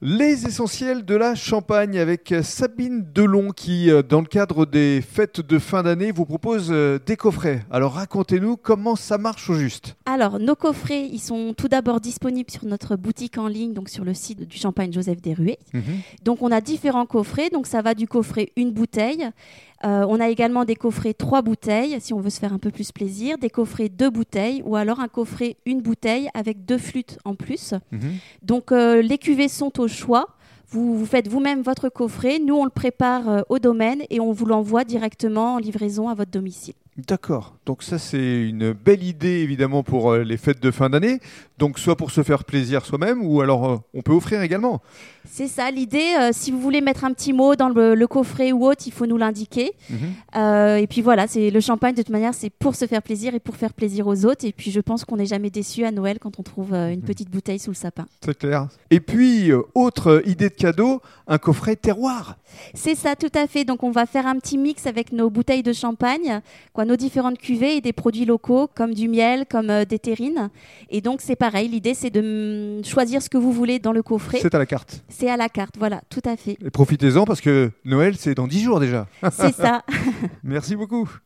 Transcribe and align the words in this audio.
Les 0.00 0.46
essentiels 0.46 1.04
de 1.04 1.16
la 1.16 1.34
Champagne 1.34 1.98
avec 1.98 2.32
Sabine 2.44 3.04
Delon 3.12 3.50
qui, 3.50 3.90
euh, 3.90 4.00
dans 4.00 4.20
le 4.20 4.28
cadre 4.28 4.64
des 4.64 5.02
fêtes 5.02 5.40
de 5.40 5.58
fin 5.58 5.82
d'année, 5.82 6.12
vous 6.12 6.24
propose 6.24 6.68
euh, 6.70 7.00
des 7.04 7.16
coffrets. 7.16 7.64
Alors 7.68 7.94
racontez-nous 7.94 8.56
comment 8.56 8.94
ça 8.94 9.18
marche 9.18 9.50
au 9.50 9.54
juste. 9.54 9.96
Alors, 10.06 10.38
nos 10.38 10.54
coffrets, 10.54 11.04
ils 11.06 11.18
sont 11.18 11.52
tout 11.52 11.66
d'abord 11.66 12.00
disponibles 12.00 12.48
sur 12.48 12.64
notre 12.64 12.94
boutique 12.94 13.38
en 13.38 13.48
ligne, 13.48 13.72
donc 13.72 13.88
sur 13.88 14.04
le 14.04 14.14
site 14.14 14.46
du 14.46 14.56
Champagne 14.56 14.92
Joseph 14.92 15.20
Desruées. 15.20 15.58
Mhm. 15.74 15.82
Donc, 16.22 16.42
on 16.42 16.52
a 16.52 16.60
différents 16.60 17.04
coffrets. 17.04 17.50
Donc, 17.50 17.66
ça 17.66 17.82
va 17.82 17.94
du 17.94 18.06
coffret 18.06 18.52
une 18.54 18.70
bouteille. 18.70 19.28
Euh, 19.84 20.04
on 20.08 20.18
a 20.18 20.28
également 20.28 20.64
des 20.64 20.74
coffrets 20.74 21.14
trois 21.14 21.42
bouteilles, 21.42 21.96
si 22.00 22.12
on 22.12 22.20
veut 22.20 22.30
se 22.30 22.40
faire 22.40 22.52
un 22.52 22.58
peu 22.58 22.70
plus 22.70 22.90
plaisir. 22.92 23.38
Des 23.38 23.50
coffrets 23.50 23.88
deux 23.88 24.10
bouteilles 24.10 24.62
ou 24.64 24.76
alors 24.76 25.00
un 25.00 25.08
coffret 25.08 25.56
une 25.66 25.80
bouteille 25.80 26.28
avec 26.34 26.64
deux 26.64 26.78
flûtes 26.78 27.18
en 27.24 27.34
plus. 27.34 27.74
Mhm. 27.92 28.00
Donc, 28.42 28.72
euh, 28.72 29.02
les 29.02 29.18
cuvées 29.18 29.48
sont 29.48 29.78
au 29.80 29.88
choix. 29.88 30.26
Vous, 30.70 30.98
vous 30.98 31.06
faites 31.06 31.28
vous-même 31.28 31.62
votre 31.62 31.88
coffret. 31.88 32.38
Nous, 32.38 32.54
on 32.54 32.64
le 32.64 32.70
prépare 32.70 33.28
euh, 33.28 33.40
au 33.48 33.58
domaine 33.58 34.02
et 34.10 34.20
on 34.20 34.32
vous 34.32 34.46
l'envoie 34.46 34.84
directement 34.84 35.54
en 35.54 35.58
livraison 35.58 36.08
à 36.08 36.14
votre 36.14 36.30
domicile. 36.30 36.74
D'accord. 37.06 37.54
Donc 37.64 37.84
ça 37.84 37.96
c'est 37.96 38.42
une 38.42 38.72
belle 38.72 39.04
idée 39.04 39.38
évidemment 39.38 39.84
pour 39.84 40.10
euh, 40.10 40.24
les 40.24 40.36
fêtes 40.36 40.60
de 40.60 40.72
fin 40.72 40.90
d'année. 40.90 41.20
Donc 41.58 41.78
soit 41.78 41.96
pour 41.96 42.10
se 42.10 42.22
faire 42.22 42.44
plaisir 42.44 42.84
soi-même 42.84 43.24
ou 43.24 43.40
alors 43.40 43.68
euh, 43.68 43.76
on 43.94 44.02
peut 44.02 44.12
offrir 44.12 44.42
également. 44.42 44.80
C'est 45.30 45.48
ça 45.48 45.70
l'idée. 45.70 46.14
Euh, 46.18 46.30
si 46.32 46.50
vous 46.50 46.60
voulez 46.60 46.80
mettre 46.80 47.04
un 47.04 47.12
petit 47.12 47.32
mot 47.32 47.54
dans 47.54 47.68
le, 47.68 47.94
le 47.94 48.06
coffret 48.06 48.52
ou 48.52 48.64
autre, 48.64 48.84
il 48.86 48.92
faut 48.92 49.06
nous 49.06 49.16
l'indiquer. 49.16 49.72
Mhm. 49.90 49.98
Euh, 50.36 50.76
et 50.76 50.86
puis 50.86 51.00
voilà, 51.02 51.26
c'est 51.26 51.50
le 51.50 51.60
champagne 51.60 51.94
de 51.94 52.02
toute 52.02 52.12
manière, 52.12 52.34
c'est 52.34 52.50
pour 52.50 52.74
se 52.74 52.86
faire 52.86 53.02
plaisir 53.02 53.34
et 53.34 53.40
pour 53.40 53.56
faire 53.56 53.74
plaisir 53.74 54.06
aux 54.06 54.24
autres. 54.24 54.44
Et 54.44 54.52
puis 54.52 54.70
je 54.70 54.80
pense 54.80 55.04
qu'on 55.04 55.16
n'est 55.16 55.26
jamais 55.26 55.50
déçu 55.50 55.84
à 55.84 55.92
Noël 55.92 56.18
quand 56.18 56.38
on 56.40 56.42
trouve 56.42 56.74
une 56.74 57.02
petite 57.02 57.30
bouteille 57.30 57.58
sous 57.58 57.70
le 57.70 57.76
sapin. 57.76 58.06
C'est 58.24 58.38
clair. 58.38 58.68
Et 58.90 59.00
puis 59.00 59.52
autre 59.74 60.22
idée 60.26 60.48
de 60.48 60.54
cadeau, 60.54 61.00
un 61.28 61.38
coffret 61.38 61.76
terroir. 61.76 62.36
C'est 62.74 62.94
ça, 62.94 63.14
tout 63.14 63.30
à 63.34 63.46
fait. 63.46 63.64
Donc 63.64 63.82
on 63.82 63.90
va 63.90 64.06
faire 64.06 64.26
un 64.26 64.36
petit 64.36 64.58
mix 64.58 64.86
avec 64.86 65.12
nos 65.12 65.28
bouteilles 65.30 65.62
de 65.62 65.72
champagne, 65.72 66.40
quoi, 66.72 66.84
nos 66.88 66.96
différentes 66.96 67.38
cuvées 67.38 67.76
et 67.76 67.80
des 67.80 67.92
produits 67.92 68.24
locaux 68.24 68.68
comme 68.74 68.94
du 68.94 69.08
miel, 69.08 69.44
comme 69.48 69.70
euh, 69.70 69.84
des 69.84 69.98
terrines. 69.98 70.48
Et 70.88 71.00
donc 71.00 71.20
c'est 71.20 71.36
pareil. 71.36 71.68
L'idée 71.68 71.94
c'est 71.94 72.10
de 72.10 72.80
mm, 72.80 72.84
choisir 72.84 73.22
ce 73.22 73.28
que 73.28 73.36
vous 73.36 73.52
voulez 73.52 73.78
dans 73.78 73.92
le 73.92 74.02
coffret. 74.02 74.38
C'est 74.40 74.54
à 74.54 74.58
la 74.58 74.66
carte. 74.66 75.04
C'est 75.08 75.28
à 75.28 75.36
la 75.36 75.48
carte, 75.48 75.76
voilà, 75.78 76.00
tout 76.08 76.22
à 76.24 76.36
fait. 76.36 76.56
Et 76.64 76.70
profitez-en 76.70 77.24
parce 77.24 77.40
que 77.40 77.70
Noël 77.84 78.16
c'est 78.16 78.34
dans 78.34 78.48
10 78.48 78.62
jours 78.62 78.80
déjà. 78.80 79.06
C'est 79.30 79.54
ça. 79.54 79.84
Merci 80.42 80.74
beaucoup. 80.74 81.08